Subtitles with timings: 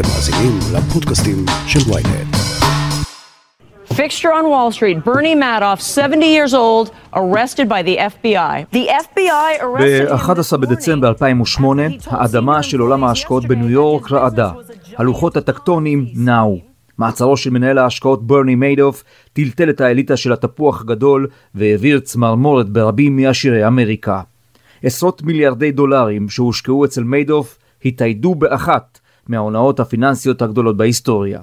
[0.00, 1.36] אתם מאזינים לפודקאסטים
[1.66, 2.36] של ויינט.
[3.92, 8.66] Fixture on Wall Street, Bernie Madoff, 70 years old, arrested by the FBI.
[8.72, 14.50] The FBI arrested him ב-11 בדצמבר 2008, האדמה של עולם ההשקעות בניו יורק רעדה.
[14.96, 16.58] הלוחות הטקטוניים נעו.
[16.98, 23.16] מעצרו של מנהל ההשקעות ברני מיידוף טלטל את האליטה של התפוח הגדול והעביר צמרמורת ברבים
[23.16, 24.20] מעשירי אמריקה.
[24.82, 28.98] עשרות מיליארדי דולרים שהושקעו אצל מיידוף התאיידו באחת
[29.28, 31.40] מההונאות הפיננסיות הגדולות בהיסטוריה.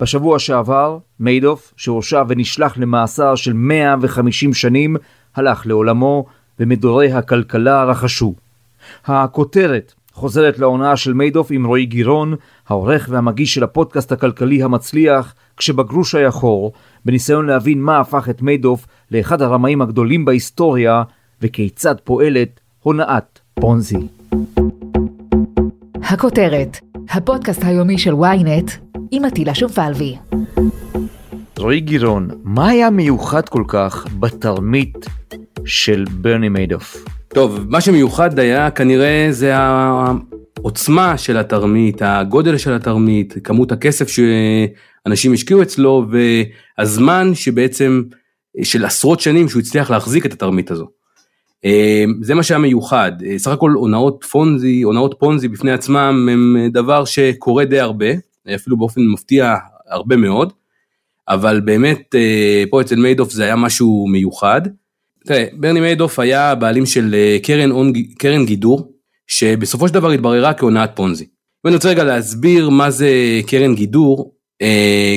[0.00, 4.96] בשבוע שעבר, מיידוף, שהורשע ונשלח למאסר של 150 שנים,
[5.36, 6.24] הלך לעולמו
[6.60, 8.34] ומדורי הכלכלה רכשו.
[9.06, 12.34] הכותרת חוזרת להונאה של מיידוף עם רועי גירון,
[12.68, 16.72] העורך והמגיש של הפודקאסט הכלכלי המצליח, כשבגרוש היה חור,
[17.04, 21.02] בניסיון להבין מה הפך את מיידוף לאחד הרמאים הגדולים בהיסטוריה,
[21.42, 23.98] וכיצד פועלת הונאת פונזי.
[26.02, 26.80] הכותרת,
[27.10, 28.70] הפודקאסט היומי של ynet
[29.10, 30.16] עם עטילה שומפלבי.
[31.58, 35.06] רועי גירון, מה היה מיוחד כל כך בתרמית
[35.64, 37.04] של ברני מיידוף?
[37.28, 45.32] טוב, מה שמיוחד היה כנראה זה העוצמה של התרמית, הגודל של התרמית, כמות הכסף שאנשים
[45.32, 46.06] השקיעו אצלו
[46.78, 48.02] והזמן שבעצם,
[48.62, 51.03] של עשרות שנים שהוא הצליח להחזיק את התרמית הזו.
[52.20, 57.64] זה מה שהיה מיוחד, סך הכל הונאות פונזי, הונאות פונזי בפני עצמם הם דבר שקורה
[57.64, 58.06] די הרבה,
[58.54, 59.54] אפילו באופן מפתיע
[59.90, 60.52] הרבה מאוד,
[61.28, 62.14] אבל באמת
[62.70, 64.60] פה אצל מיידוף זה היה משהו מיוחד.
[65.26, 68.92] תראה, ברני מיידוף היה בעלים של קרן, און, קרן גידור,
[69.26, 71.24] שבסופו של דבר התבררה כהונאת פונזי.
[71.24, 73.10] אם אני רוצה רגע להסביר מה זה
[73.46, 74.34] קרן גידור,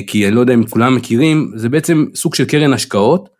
[0.08, 3.37] כי אני לא יודע אם כולם מכירים, זה בעצם סוג של קרן השקעות,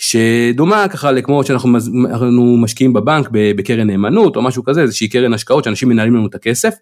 [0.00, 5.88] שדומה ככה לכמו שאנחנו משקיעים בבנק בקרן נאמנות או משהו כזה, איזושהי קרן השקעות שאנשים
[5.88, 6.74] מנהלים לנו את הכסף,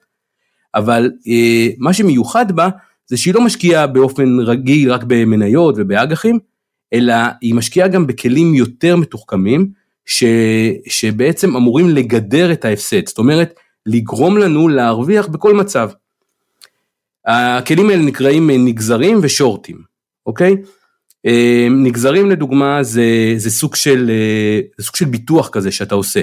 [0.75, 1.11] אבל
[1.79, 2.69] מה שמיוחד בה
[3.07, 6.39] זה שהיא לא משקיעה באופן רגיל רק במניות ובאג"חים,
[6.93, 9.71] אלא היא משקיעה גם בכלים יותר מתוחכמים,
[10.07, 10.25] ש,
[10.89, 13.55] שבעצם אמורים לגדר את ההפסד, זאת אומרת,
[13.87, 15.91] לגרום לנו להרוויח בכל מצב.
[17.27, 19.79] הכלים האלה נקראים נגזרים ושורטים,
[20.27, 20.57] אוקיי?
[21.71, 24.11] נגזרים לדוגמה זה, זה, סוג של,
[24.79, 26.21] זה סוג של ביטוח כזה שאתה עושה.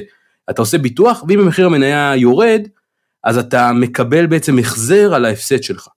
[0.50, 2.62] אתה עושה ביטוח ואם המחיר המניה יורד,
[3.24, 5.88] אז אתה מקבל בעצם החזר על ההפסד שלך.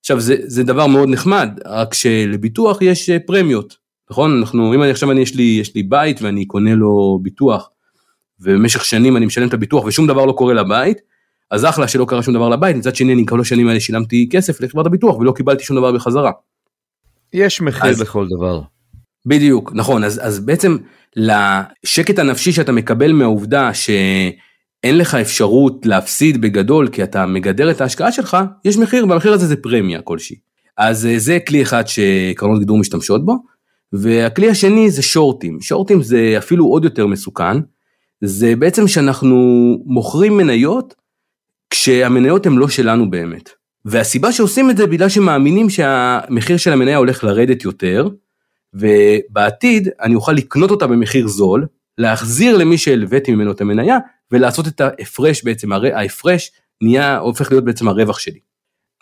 [0.00, 3.76] עכשיו זה, זה דבר מאוד נחמד, רק שלביטוח יש פרמיות.
[4.10, 4.38] נכון?
[4.38, 7.70] אנחנו, אם אני עכשיו אני יש לי, יש לי בית ואני קונה לו ביטוח,
[8.40, 10.98] ובמשך שנים אני משלם את הביטוח ושום דבר לא קורה לבית,
[11.50, 14.60] אז אחלה שלא קרה שום דבר לבית, מצד שני אני כל השנים האלה שילמתי כסף
[14.60, 16.30] לחברת הביטוח ולא קיבלתי שום דבר בחזרה.
[17.32, 18.62] יש מחיר אז, לכל דבר.
[19.26, 20.76] בדיוק, נכון, אז, אז בעצם
[21.16, 28.12] לשקט הנפשי שאתה מקבל מהעובדה שאין לך אפשרות להפסיד בגדול כי אתה מגדר את ההשקעה
[28.12, 30.36] שלך, יש מחיר והמחיר הזה זה פרמיה כלשהי.
[30.78, 33.36] אז זה כלי אחד שקרנות גידור משתמשות בו.
[33.92, 37.56] והכלי השני זה שורטים, שורטים זה אפילו עוד יותר מסוכן,
[38.20, 39.36] זה בעצם שאנחנו
[39.86, 40.94] מוכרים מניות
[41.70, 43.50] כשהמניות הן לא שלנו באמת.
[43.84, 48.08] והסיבה שעושים את זה בגלל שמאמינים שהמחיר של המניה הולך לרדת יותר,
[48.74, 51.66] ובעתיד אני אוכל לקנות אותה במחיר זול,
[51.98, 53.98] להחזיר למי שהלוויתי ממנו את המניה,
[54.30, 56.50] ולעשות את ההפרש בעצם, ההפרש
[56.82, 58.38] נהיה, הופך להיות בעצם הרווח שלי.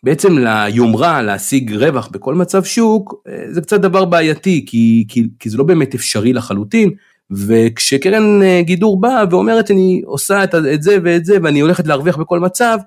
[0.02, 5.50] בעצם ליומרה להשיג רווח בכל מצב שוק אה, זה קצת דבר בעייתי כי, כי, כי
[5.50, 6.90] זה לא באמת אפשרי לחלוטין
[7.30, 12.16] וכשקרן אה, גידור באה ואומרת אני עושה את, את זה ואת זה ואני הולכת להרוויח
[12.16, 12.78] בכל מצב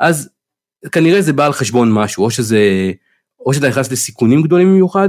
[0.00, 0.28] אז
[0.92, 2.60] כנראה זה בא על חשבון משהו או שזה
[3.46, 5.08] או שאתה נכנס לסיכונים גדולים במיוחד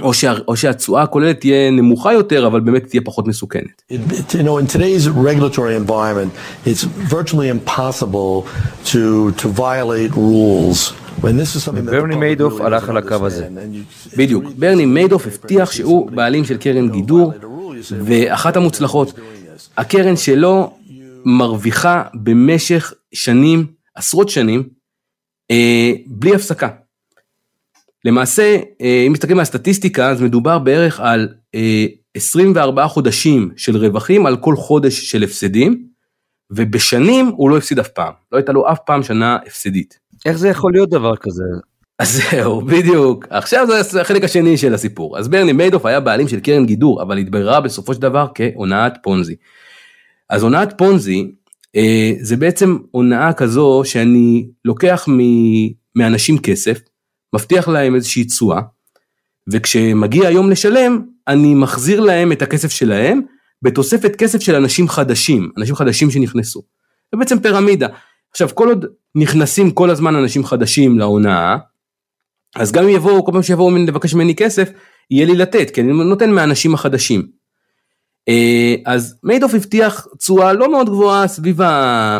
[0.00, 3.82] או, שה, או שהתשואה הכוללת תהיה נמוכה יותר, אבל באמת תהיה פחות מסוכנת.
[3.90, 3.94] You
[4.32, 6.30] know, in today's regulatory environment,
[6.66, 8.44] it's virtually impossible
[8.84, 10.94] to, to violate rules.
[11.84, 13.48] ברני מיידוף הלך על הקו הזה.
[14.16, 17.32] בדיוק, ברני מיידוף הבטיח שהוא בעלים של קרן גידור,
[17.90, 19.12] ואחת המוצלחות,
[19.76, 20.76] הקרן שלו
[21.24, 24.68] מרוויחה במשך שנים, עשרות שנים,
[25.50, 26.68] אה, בלי הפסקה.
[28.04, 31.28] למעשה, אה, אם מסתכלים על הסטטיסטיקה, אז מדובר בערך על
[32.16, 35.86] 24 אה, חודשים של רווחים על כל חודש של הפסדים,
[36.50, 39.98] ובשנים הוא לא הפסיד אף פעם, לא הייתה לו אף פעם שנה הפסדית.
[40.26, 41.44] איך זה יכול להיות דבר כזה?
[41.98, 43.26] אז זהו, בדיוק.
[43.30, 45.18] עכשיו זה החלק השני של הסיפור.
[45.18, 49.36] אז ברני מיידוף היה בעלים של קרן גידור, אבל התבררה בסופו של דבר כהונאת פונזי.
[50.30, 51.32] אז הונאת פונזי,
[52.20, 55.08] זה בעצם הונאה כזו שאני לוקח
[55.96, 56.78] מאנשים כסף,
[57.34, 58.60] מבטיח להם איזושהי תשואה,
[59.52, 63.20] וכשמגיע היום לשלם, אני מחזיר להם את הכסף שלהם,
[63.62, 66.62] בתוספת כסף של אנשים חדשים, אנשים חדשים שנכנסו.
[67.12, 67.88] זה בעצם פירמידה.
[68.30, 71.56] עכשיו, כל עוד נכנסים כל הזמן אנשים חדשים להונאה,
[72.56, 74.70] אז גם אם יבואו, כל פעם שיבואו לבקש ממני כסף,
[75.10, 77.26] יהיה לי לתת, כי אני נותן מהאנשים החדשים.
[78.28, 82.18] אה, אז מיידוף הבטיח תשואה לא מאוד גבוהה, סביב ה...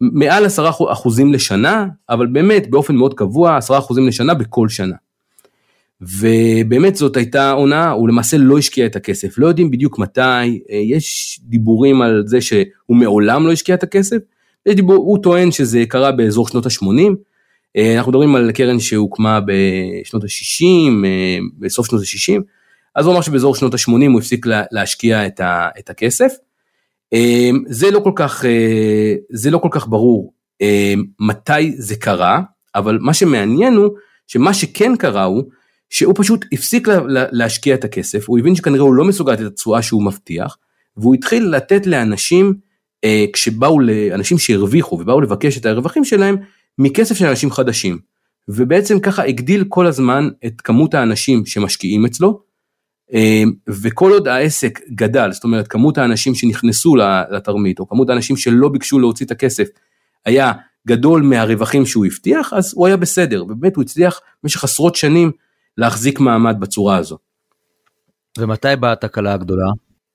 [0.00, 4.94] מעל 10 אחוזים לשנה, אבל באמת באופן מאוד קבוע, 10 אחוזים לשנה בכל שנה.
[6.00, 10.76] ובאמת זאת הייתה עונה, הוא למעשה לא השקיע את הכסף, לא יודעים בדיוק מתי, אה,
[10.84, 14.16] יש דיבורים על זה שהוא מעולם לא השקיע את הכסף,
[14.66, 17.14] יש דיבור, הוא טוען שזה קרה באזור שנות ה-80,
[17.76, 22.40] אה, אנחנו מדברים על קרן שהוקמה בשנות ה-60, אה, בסוף שנות ה-60,
[22.94, 26.32] אז הוא אמר שבאזור שנות ה-80 הוא הפסיק להשקיע את, ה, את הכסף.
[27.66, 28.44] זה לא כל כך,
[29.30, 30.32] זה לא כל כך ברור
[31.20, 32.40] מתי זה קרה,
[32.74, 33.88] אבל מה שמעניין הוא
[34.26, 35.44] שמה שכן קרה הוא
[35.90, 39.40] שהוא פשוט הפסיק לה, לה, להשקיע את הכסף, הוא הבין שכנראה הוא לא מסוגל את
[39.40, 40.56] התשואה שהוא מבטיח,
[40.96, 42.54] והוא התחיל לתת לאנשים,
[43.04, 46.36] אה, כשבאו לאנשים שהרוויחו ובאו לבקש את הרווחים שלהם,
[46.78, 47.98] מכסף של אנשים חדשים.
[48.48, 52.38] ובעצם ככה הגדיל כל הזמן את כמות האנשים שמשקיעים אצלו, אה,
[53.68, 56.96] וכל עוד העסק גדל, זאת אומרת כמות האנשים שנכנסו
[57.30, 59.68] לתרמית, או כמות האנשים שלא ביקשו להוציא את הכסף,
[60.24, 60.52] היה
[60.86, 65.30] גדול מהרווחים שהוא הבטיח, אז הוא היה בסדר, ובאמת הוא הצליח במשך עשרות שנים
[65.78, 67.18] להחזיק מעמד בצורה הזו.
[68.38, 69.66] ומתי באה התקלה הגדולה?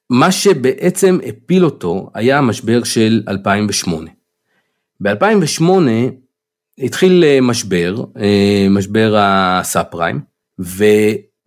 [0.10, 4.10] מה שבעצם הפיל אותו היה המשבר של 2008.
[5.02, 5.64] ב-2008
[6.78, 10.22] התחיל אה, משבר, אה, משבר הסאב פריים,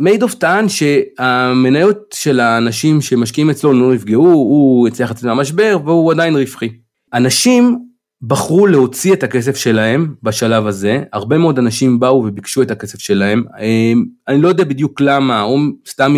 [0.03, 6.37] ומיידוף טען שהמניות של האנשים שמשקיעים אצלו לא נפגעו, הוא הצליח לצאת מהמשבר והוא עדיין
[6.37, 6.69] רווחי.
[7.15, 7.79] אנשים
[8.23, 13.45] בחרו להוציא את הכסף שלהם בשלב הזה, הרבה מאוד אנשים באו וביקשו את הכסף שלהם,
[13.61, 15.59] אמ, אני לא יודע בדיוק למה, או
[15.89, 16.15] סתם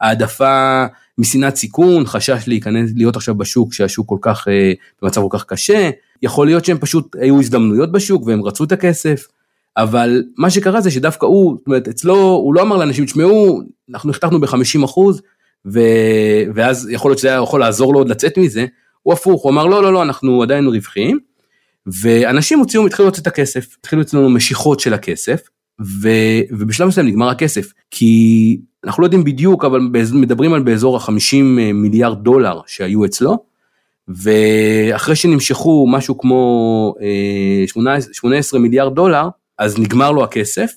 [0.00, 0.84] העדפה
[1.18, 4.72] משנאת סיכון, חשש להיכנס, להיות עכשיו בשוק שהשוק כל כך, אה,
[5.02, 5.90] במצב כל כך קשה,
[6.22, 9.26] יכול להיות שהם פשוט היו הזדמנויות בשוק והם רצו את הכסף,
[9.76, 14.10] אבל מה שקרה זה שדווקא הוא, זאת אומרת אצלו, הוא לא אמר לאנשים, תשמעו, אנחנו
[14.10, 15.22] החתכנו ב-50 אחוז,
[16.54, 18.66] ואז יכול להיות שזה היה יכול לעזור לו עוד לצאת מזה,
[19.02, 21.18] הוא הפוך, הוא אמר לא לא לא אנחנו עדיין רווחיים,
[22.02, 25.40] ואנשים הוציאו, התחילו להוציא את הכסף, התחילו אצלנו משיכות של הכסף,
[25.80, 26.08] ו,
[26.50, 29.80] ובשלב מסוים נגמר הכסף, כי אנחנו לא יודעים בדיוק, אבל
[30.12, 31.42] מדברים על באזור ה-50
[31.74, 33.38] מיליארד דולר שהיו אצלו,
[34.08, 36.94] ואחרי שנמשכו משהו כמו
[37.66, 40.72] 18, אה, 18 מיליארד דולר, אז נגמר לו הכסף,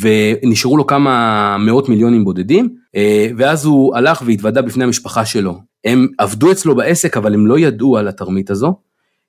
[0.00, 5.54] ונשארו לו כמה מאות מיליונים בודדים, אה, ואז הוא הלך והתוודה בפני המשפחה שלו.
[5.84, 8.74] הם עבדו אצלו בעסק, אבל הם לא ידעו על התרמית הזו,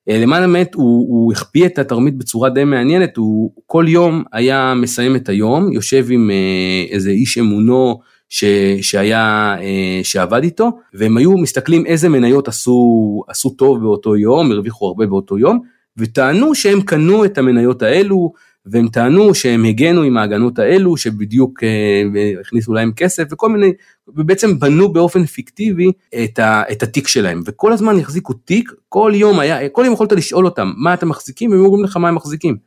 [0.09, 4.73] אה, למען האמת הוא, הוא החביא את התרמית בצורה די מעניינת, הוא כל יום היה
[4.73, 7.99] מסיים את היום, יושב עם אה, איזה איש אמונו
[8.29, 8.43] ש,
[8.81, 9.55] שהיה,
[10.03, 15.37] שעבד איתו, והם היו מסתכלים איזה מניות עשו, עשו טוב באותו יום, הרוויחו הרבה באותו
[15.37, 15.59] יום,
[15.97, 18.33] וטענו שהם קנו את המניות האלו,
[18.65, 23.74] והם טענו שהם הגנו עם ההגנות האלו, שבדיוק אה, הכניסו להם כסף וכל מיני,
[24.07, 25.92] ובעצם בנו באופן פיקטיבי
[26.24, 30.12] את, ה, את התיק שלהם, וכל הזמן החזיקו תיק, כל יום היה, כל יום יכולת
[30.12, 32.57] לשאול אותם מה אתם מחזיקים, והם אומרים לך מה הם מחזיקים.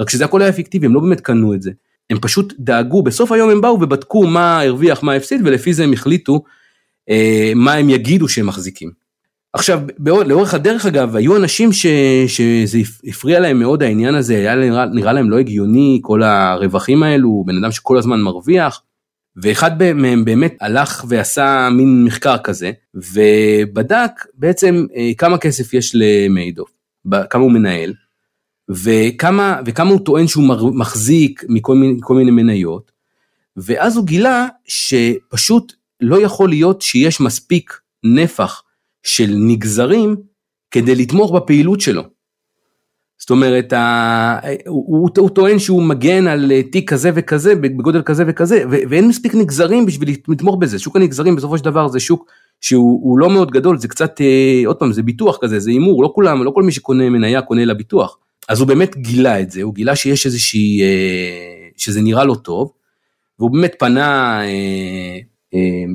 [0.00, 1.70] רק שזה הכל היה פיקטיבי, הם לא באמת קנו את זה.
[2.10, 5.92] הם פשוט דאגו, בסוף היום הם באו ובדקו מה הרוויח, מה הפסיד, ולפי זה הם
[5.92, 6.42] החליטו
[7.10, 9.03] אה, מה הם יגידו שהם מחזיקים.
[9.54, 9.80] עכשיו,
[10.26, 11.86] לאורך הדרך אגב, היו אנשים ש,
[12.26, 17.44] שזה הפריע להם מאוד העניין הזה, היה נראה, נראה להם לא הגיוני כל הרווחים האלו,
[17.46, 18.82] בן אדם שכל הזמן מרוויח,
[19.36, 26.70] ואחד מהם באמת הלך ועשה מין מחקר כזה, ובדק בעצם אה, כמה כסף יש למיידוף,
[27.30, 27.92] כמה הוא מנהל,
[28.70, 30.44] וכמה, וכמה הוא טוען שהוא
[30.74, 32.92] מחזיק מכל מיני, מיני מניות,
[33.56, 38.63] ואז הוא גילה שפשוט לא יכול להיות שיש מספיק נפח
[39.04, 40.16] של נגזרים
[40.70, 42.02] כדי לתמוך בפעילות שלו.
[43.18, 44.38] זאת אומרת, ה...
[44.66, 49.08] הוא, הוא, הוא טוען שהוא מגן על תיק כזה וכזה בגודל כזה וכזה, ו, ואין
[49.08, 50.78] מספיק נגזרים בשביל לתמוך בזה.
[50.78, 52.30] שוק הנגזרים בסופו של דבר זה שוק
[52.60, 56.12] שהוא לא מאוד גדול, זה קצת, אה, עוד פעם, זה ביטוח כזה, זה הימור, לא
[56.14, 58.18] כולם, לא כל מי שקונה מניה קונה לביטוח.
[58.48, 62.72] אז הוא באמת גילה את זה, הוא גילה שיש איזושהי, אה, שזה נראה לו טוב,
[63.38, 65.18] והוא באמת פנה אה, אה,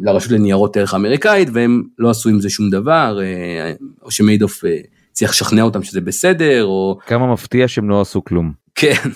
[0.03, 4.77] לרשות לניירות ערך האמריקאית והם לא עשו עם זה שום דבר אה, או שמיידוף אה,
[5.11, 9.09] צריך לשכנע אותם שזה בסדר או כמה מפתיע שהם לא עשו כלום כן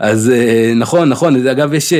[0.00, 0.32] אז
[0.76, 1.92] נכון נכון אגב יש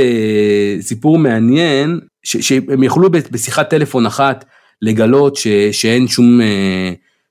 [0.81, 4.45] סיפור מעניין שהם יכלו בשיחת טלפון אחת
[4.83, 6.41] לגלות ש, שאין שום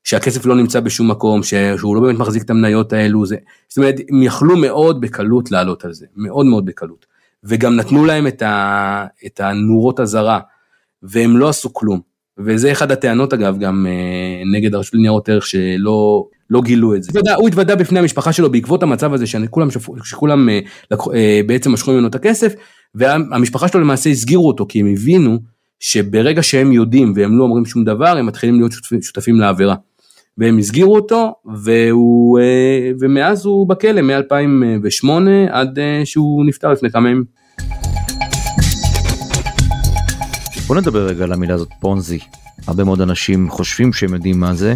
[0.03, 3.35] שהכסף לא נמצא בשום מקום שהוא לא באמת מחזיק את המניות האלו זה
[3.69, 7.10] זאת אומרת הם יכלו מאוד בקלות לעלות על זה מאוד מאוד בקלות.
[7.43, 10.39] וגם נתנו להם את, ה, את הנורות אזהרה,
[11.03, 11.99] והם לא עשו כלום.
[12.37, 13.87] וזה אחד הטענות אגב גם
[14.53, 17.11] נגד הרשות לניירות ערך שלא לא גילו את זה.
[17.35, 19.89] הוא התוודה בפני המשפחה שלו בעקבות המצב הזה שכולם, שפ...
[20.03, 20.49] שכולם
[21.45, 22.53] בעצם משכו ממנו את הכסף
[22.95, 25.39] והמשפחה שלו למעשה הסגירו אותו כי הם הבינו
[25.79, 29.75] שברגע שהם יודעים והם לא אומרים שום דבר הם מתחילים להיות שותפים, שותפים לעבירה.
[30.37, 31.33] והם הסגירו אותו
[31.63, 35.09] והוא, אה, ומאז הוא בכלא מ-2008
[35.49, 37.23] עד אה, שהוא נפטר לפני כמה ימים.
[40.67, 42.19] בוא נדבר רגע על המילה הזאת פונזי.
[42.67, 44.73] הרבה מאוד אנשים חושבים שהם יודעים מה זה,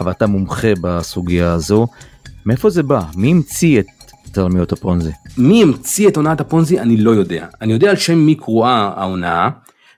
[0.00, 1.86] אבל אתה מומחה בסוגיה הזו.
[2.46, 3.00] מאיפה זה בא?
[3.16, 3.86] מי המציא את
[4.32, 5.10] תרמיות הפונזי?
[5.38, 7.46] מי המציא את הונאת הפונזי אני לא יודע.
[7.62, 9.48] אני יודע על שם מי קרואה ההונאה,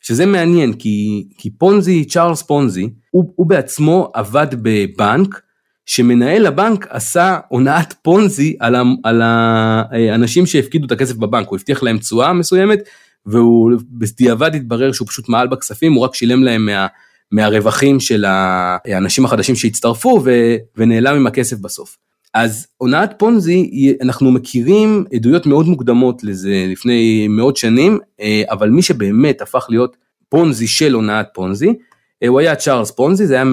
[0.01, 5.41] שזה מעניין כי, כי פונזי, צ'ארלס פונזי, הוא, הוא בעצמו עבד בבנק,
[5.87, 11.83] שמנהל הבנק עשה הונאת פונזי על, ה, על האנשים שהפקידו את הכסף בבנק, הוא הבטיח
[11.83, 12.79] להם תשואה מסוימת,
[13.27, 16.87] והוא בדיעבד התברר שהוא פשוט מעל בכספים, הוא רק שילם להם מה,
[17.33, 20.31] מהרווחים של האנשים החדשים שהצטרפו ו,
[20.77, 21.97] ונעלם עם הכסף בסוף.
[22.35, 28.83] אז הונאת פונזי, אנחנו מכירים עדויות מאוד מוקדמות לזה לפני מאות שנים, אה, אבל מי
[28.83, 29.97] שבאמת הפך להיות
[30.29, 31.75] פונזי של הונאת פונזי,
[32.23, 33.45] אה, הוא היה צ'ארלס פונזי, זה היה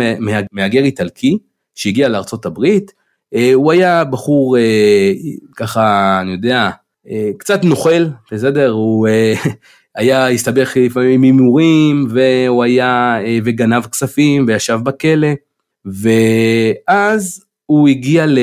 [0.51, 1.38] מהגר איטלקי
[1.75, 2.93] שהגיע לארצות הברית,
[3.34, 4.57] אה, הוא היה בחור
[5.55, 6.69] ככה, אני יודע,
[7.38, 8.69] קצת נוכל, בסדר?
[8.72, 9.07] הוא
[9.96, 15.27] היה, הסתבך לפעמים עם הימורים, והוא היה, וגנב כספים, וישב בכלא,
[15.86, 18.39] ואז הוא הגיע ל...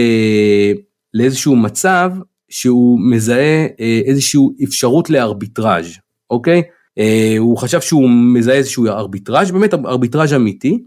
[1.14, 2.10] לאיזשהו מצב
[2.48, 5.98] שהוא מזהה אה, איזושהי אפשרות לארביטראז',
[6.30, 6.62] אוקיי?
[6.98, 10.82] אה, הוא חשב שהוא מזהה איזשהו ארביטראז', באמת ארביטראז' אמיתי,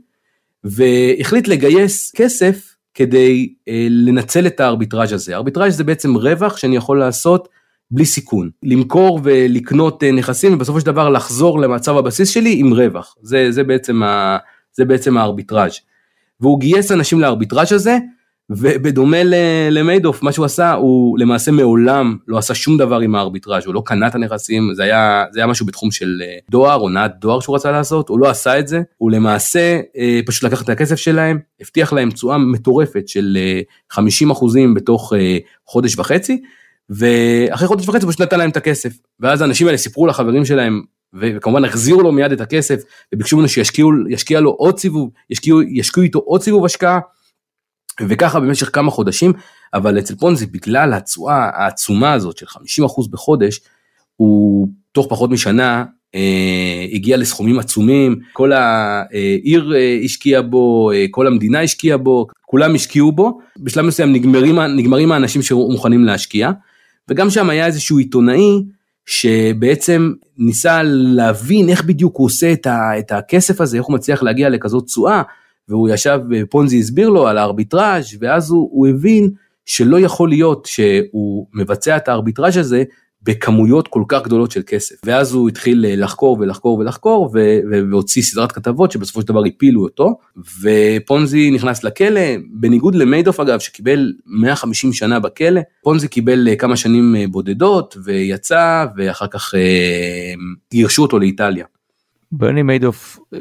[0.64, 5.36] והחליט לגייס כסף כדי אה, לנצל את הארביטראז' הזה.
[5.36, 7.48] ארביטראז' זה בעצם רווח שאני יכול לעשות
[7.92, 8.50] בלי סיכון.
[8.64, 13.16] למכור ולקנות נכסים ובסופו של דבר לחזור למצב הבסיס שלי עם רווח.
[13.22, 14.38] זה, זה, בעצם, ה,
[14.74, 15.80] זה בעצם הארביטראז'.
[16.42, 17.98] והוא גייס אנשים לארביטראז' הזה,
[18.50, 19.18] ובדומה
[19.72, 23.84] למיידוף מה שהוא עשה הוא למעשה מעולם לא עשה שום דבר עם הארביטראז' הוא לא
[23.86, 27.56] קנה את הנכסים זה היה זה היה משהו בתחום של אה, דואר הונאת דואר שהוא
[27.56, 31.40] רצה לעשות הוא לא עשה את זה הוא למעשה אה, פשוט לקח את הכסף שלהם
[31.62, 33.38] הבטיח להם תשואה מטורפת של
[33.90, 35.14] 50 אה, אחוזים בתוך
[35.66, 36.42] חודש וחצי
[36.90, 40.82] ואחרי חודש וחצי הוא פשוט נתן להם את הכסף ואז האנשים האלה סיפרו לחברים שלהם
[41.14, 42.82] וכמובן החזירו לו מיד את הכסף
[43.14, 47.00] וביקשו ממנו שישקיע לו עוד סיבוב ישקיעו ישקיעו איתו עוד סיבוב השקעה.
[48.02, 49.34] וככה במשך כמה חודשים,
[49.74, 53.60] אבל אצל פונזי בגלל התשואה העצומה הזאת של 50% בחודש,
[54.16, 55.84] הוא תוך פחות משנה
[56.16, 62.76] אה, הגיע לסכומים עצומים, כל העיר אה, השקיעה בו, אה, כל המדינה השקיעה בו, כולם
[62.76, 66.52] השקיעו בו, בשלב מסוים נגמרים, נגמרים האנשים שמוכנים להשקיע,
[67.10, 68.64] וגם שם היה איזשהו עיתונאי
[69.06, 74.24] שבעצם ניסה להבין איך בדיוק הוא עושה את, ה, את הכסף הזה, איך הוא מצליח
[74.24, 75.22] להגיע לכזאת תשואה,
[75.70, 76.20] והוא ישב,
[76.50, 79.30] פונזי הסביר לו על הארביטראז' ואז הוא, הוא הבין
[79.66, 82.84] שלא יכול להיות שהוא מבצע את הארביטראז' הזה
[83.24, 84.96] בכמויות כל כך גדולות של כסף.
[85.06, 87.36] ואז הוא התחיל לחקור ולחקור ולחקור
[87.92, 90.18] והוציא סדרת כתבות שבסופו של דבר הפילו אותו,
[90.62, 92.22] ופונזי נכנס לכלא,
[92.52, 99.56] בניגוד למיידוף אגב שקיבל 150 שנה בכלא, פונזי קיבל כמה שנים בודדות ויצא ואחר כך
[99.56, 100.34] אה,
[100.72, 101.66] גירשו אותו לאיטליה.
[102.32, 103.40] ברני מיידוף אה,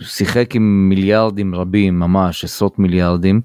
[0.00, 3.40] שיחק עם מיליארדים רבים ממש עשרות מיליארדים.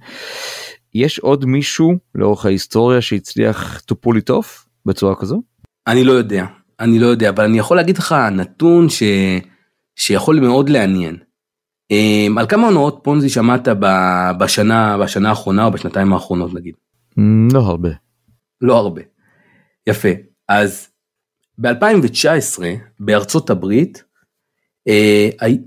[0.94, 5.42] יש עוד מישהו לאורך ההיסטוריה שהצליח to pull it off בצורה כזו?
[5.88, 6.46] אני לא יודע
[6.80, 9.04] אני לא יודע אבל אני יכול להגיד לך נתון ש...
[9.96, 11.18] שיכול מאוד לעניין.
[11.94, 13.86] Um, על כמה הונאות פונזי שמעת ב...
[14.40, 16.76] בשנה בשנה האחרונה או בשנתיים האחרונות נגיד?
[17.54, 17.90] לא הרבה.
[18.62, 19.02] לא הרבה.
[19.88, 20.10] יפה
[20.50, 20.88] אז
[21.58, 22.64] ב-2019
[23.00, 24.15] בארצות הברית אה,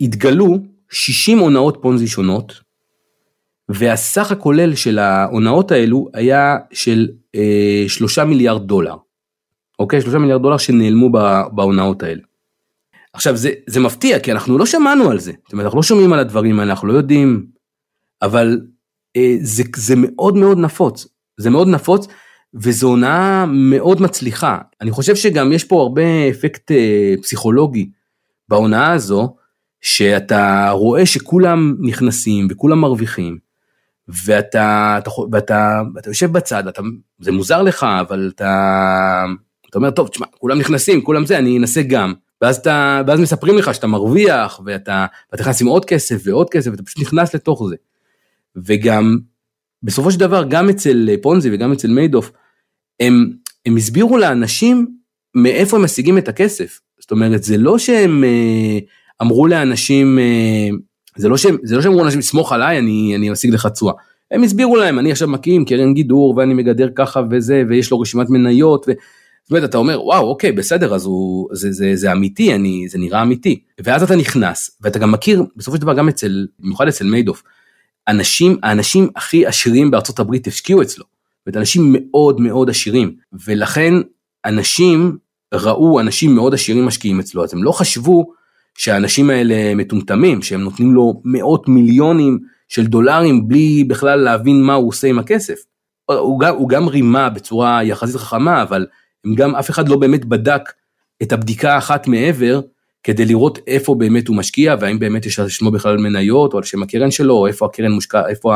[0.00, 0.58] התגלו
[0.90, 2.60] 60 הונאות פונזי שונות,
[3.68, 8.94] והסך הכולל של ההונאות האלו היה של אה, 3 מיליארד דולר.
[9.78, 10.00] אוקיי?
[10.00, 11.10] 3 מיליארד דולר שנעלמו
[11.52, 12.20] בהונאות האלה.
[13.12, 16.12] עכשיו זה, זה מפתיע כי אנחנו לא שמענו על זה, זאת אומרת אנחנו לא שומעים
[16.12, 17.46] על הדברים האלה, אנחנו לא יודעים,
[18.22, 18.60] אבל
[19.16, 21.06] אה, זה, זה מאוד מאוד נפוץ,
[21.40, 22.06] זה מאוד נפוץ
[22.54, 24.58] וזו הונאה מאוד מצליחה.
[24.80, 27.90] אני חושב שגם יש פה הרבה אפקט אה, פסיכולוגי
[28.48, 29.36] בהונאה הזו,
[29.80, 33.38] שאתה רואה שכולם נכנסים וכולם מרוויחים,
[34.24, 36.82] ואתה, אתה, ואתה, ואתה יושב בצד, אתה,
[37.20, 39.24] זה מוזר לך, אבל אתה,
[39.70, 42.14] אתה אומר, טוב, תשמע, כולם נכנסים, כולם זה, אני אנסה גם.
[42.42, 46.70] ואז אתה, ואז מספרים לך שאתה מרוויח, ואתה, ואתה נכנס עם עוד כסף ועוד כסף,
[46.70, 47.76] ואתה פשוט נכנס לתוך זה.
[48.56, 49.18] וגם,
[49.82, 52.30] בסופו של דבר, גם אצל פונזי וגם אצל מיידוף,
[53.00, 53.32] הם,
[53.66, 54.86] הם הסבירו לאנשים
[55.34, 56.80] מאיפה הם משיגים את הכסף.
[57.08, 58.78] זאת אומרת, זה לא שהם אה,
[59.22, 60.68] אמרו לאנשים, אה,
[61.16, 63.94] זה לא שהם, זה לא שהם אמרו לאנשים, סמוך עליי, אני, אני אשיג לך תשואה.
[64.30, 68.30] הם הסבירו להם, אני עכשיו מקים קרן גידור ואני מגדר ככה וזה, ויש לו רשימת
[68.30, 68.92] מניות, ו...
[69.42, 72.98] זאת אומרת, אתה אומר, וואו, אוקיי, בסדר, אז הוא, זה, זה, זה אמיתי, אני, זה
[72.98, 73.60] נראה אמיתי.
[73.80, 77.42] ואז אתה נכנס, ואתה גם מכיר, בסופו של דבר גם אצל, במיוחד אצל מיידוף,
[78.08, 81.04] אנשים, האנשים הכי עשירים בארצות הברית השקיעו אצלו.
[81.04, 83.14] זאת אומרת, אנשים מאוד מאוד עשירים,
[83.46, 83.94] ולכן
[84.44, 85.16] אנשים
[85.54, 88.32] ראו אנשים מאוד עשירים משקיעים אצלו, אז הם לא חשבו
[88.78, 92.38] שהאנשים האלה מטומטמים, שהם נותנים לו מאות מיליונים
[92.68, 95.58] של דולרים בלי בכלל להבין מה הוא עושה עם הכסף.
[96.06, 98.86] הוא גם, הוא גם רימה בצורה יחסית חכמה, אבל
[99.24, 100.62] הם גם, אף אחד לא באמת בדק
[101.22, 102.60] את הבדיקה אחת מעבר,
[103.02, 106.64] כדי לראות איפה באמת הוא משקיע, והאם באמת יש על שמו בכלל מניות, או על
[106.64, 108.54] שם הקרן שלו, או איפה הקרן מושקע, איפה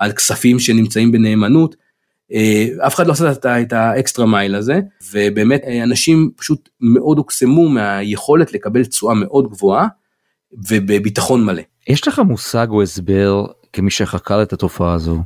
[0.00, 1.76] הכספים שנמצאים בנאמנות.
[2.32, 4.80] אה, אף אחד לא עשה את האקסטרה מייל הזה,
[5.12, 9.86] ובאמת אה, אנשים פשוט מאוד הוקסמו מהיכולת לקבל תשואה מאוד גבוהה,
[10.68, 11.62] ובביטחון מלא.
[11.88, 15.22] יש לך מושג או הסבר כמי שחקר את התופעה הזו,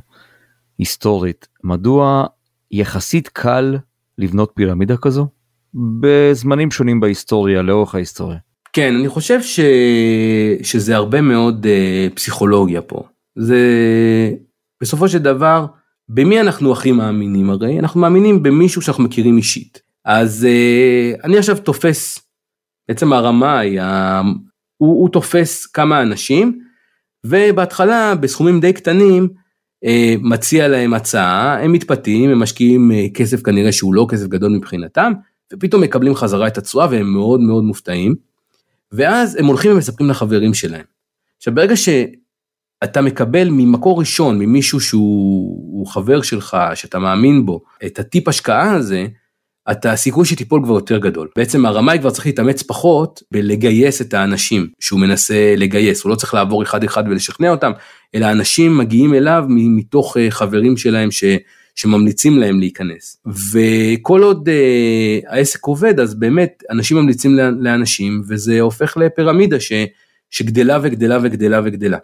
[0.79, 2.25] היסטורית, מדוע
[2.71, 3.77] יחסית קל
[4.17, 5.27] לבנות פירמידה כזו?
[5.99, 8.37] בזמנים שונים בהיסטוריה, לאורך ההיסטוריה.
[8.73, 9.59] כן, אני חושב ש...
[10.63, 13.03] שזה הרבה מאוד uh, פסיכולוגיה פה.
[13.35, 13.59] זה
[14.81, 15.65] בסופו של דבר,
[16.09, 17.79] במי אנחנו הכי מאמינים הרי?
[17.79, 19.81] אנחנו מאמינים במישהו שאנחנו מכירים אישית.
[20.05, 22.19] אז uh, אני עכשיו תופס,
[22.87, 23.81] בעצם הרמה היא,
[24.77, 26.59] הוא, הוא תופס כמה אנשים,
[27.25, 29.29] ובהתחלה בסכומים די קטנים
[29.85, 34.51] אה, מציע להם הצעה, הם מתפתים, הם משקיעים אה, כסף כנראה שהוא לא כסף גדול
[34.51, 35.13] מבחינתם,
[35.53, 38.15] ופתאום מקבלים חזרה את התשואה והם מאוד מאוד מופתעים,
[38.91, 40.85] ואז הם הולכים ומספרים לחברים שלהם.
[41.37, 41.75] עכשיו ברגע
[42.83, 49.07] שאתה מקבל ממקור ראשון, ממישהו שהוא חבר שלך, שאתה מאמין בו, את הטיפ השקעה הזה,
[49.71, 51.27] אתה הסיכוי שתיפול כבר יותר גדול.
[51.35, 56.33] בעצם הרמאי כבר צריך להתאמץ פחות בלגייס את האנשים שהוא מנסה לגייס, הוא לא צריך
[56.33, 57.71] לעבור אחד אחד ולשכנע אותם,
[58.15, 61.23] אלא אנשים מגיעים אליו מתוך אה, חברים שלהם ש...
[61.75, 63.17] שממליצים להם להיכנס.
[63.53, 69.71] וכל עוד uh, העסק עובד, אז באמת אנשים ממליצים לאנשים, וזה הופך לפירמידה ש,
[70.29, 71.97] שגדלה וגדלה וגדלה וגדלה.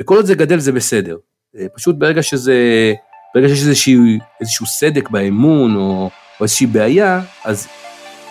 [0.00, 1.16] וכל עוד זה גדל זה בסדר.
[1.58, 2.54] אה, פשוט ברגע שזה,
[3.34, 4.02] ברגע שיש איזשהו,
[4.40, 7.68] איזשהו סדק באמון, או, או איזושהי בעיה, אז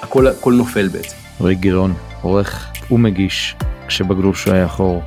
[0.02, 1.16] הכל, הכל נופל בעצם.
[1.42, 3.56] ריק גירון, עורך ומגיש,
[3.88, 5.02] כשבגרוש היה חור.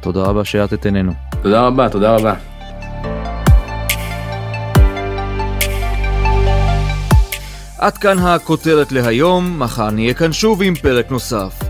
[0.00, 1.12] תודה רבה שהארת את עינינו.
[1.42, 2.34] תודה רבה, תודה רבה.
[7.78, 11.69] עד כאן הכותרת להיום, מחר נהיה כאן שוב עם פרק נוסף.